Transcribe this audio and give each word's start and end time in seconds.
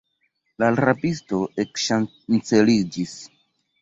La 0.61 0.69
rabisto 0.87 1.41
ekŝanceliĝis. 1.65 3.17